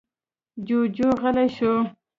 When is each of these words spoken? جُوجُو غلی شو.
جُوجُو 0.65 1.09
غلی 1.21 1.47
شو. 1.55 1.73